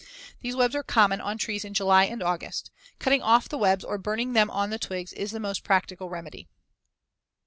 [0.39, 2.71] These webs are common on trees in July and August.
[2.97, 6.47] Cutting off the webs or burning them on the twigs is the most practical remedy.